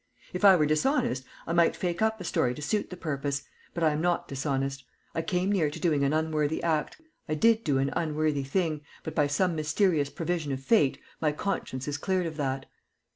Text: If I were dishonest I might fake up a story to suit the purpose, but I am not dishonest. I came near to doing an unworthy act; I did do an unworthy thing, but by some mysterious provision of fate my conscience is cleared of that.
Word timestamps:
If 0.33 0.43
I 0.43 0.55
were 0.55 0.65
dishonest 0.65 1.25
I 1.45 1.53
might 1.53 1.75
fake 1.75 2.01
up 2.01 2.19
a 2.19 2.23
story 2.23 2.55
to 2.55 2.61
suit 2.63 2.89
the 2.89 2.97
purpose, 2.97 3.43
but 3.75 3.83
I 3.83 3.91
am 3.91 4.01
not 4.01 4.27
dishonest. 4.27 4.83
I 5.13 5.21
came 5.21 5.51
near 5.51 5.69
to 5.69 5.79
doing 5.79 6.03
an 6.03 6.11
unworthy 6.11 6.63
act; 6.63 6.99
I 7.29 7.35
did 7.35 7.63
do 7.63 7.77
an 7.77 7.91
unworthy 7.95 8.43
thing, 8.43 8.81
but 9.03 9.13
by 9.13 9.27
some 9.27 9.55
mysterious 9.55 10.09
provision 10.09 10.51
of 10.53 10.59
fate 10.59 10.97
my 11.19 11.31
conscience 11.31 11.87
is 11.87 11.99
cleared 11.99 12.25
of 12.25 12.35
that. 12.37 12.65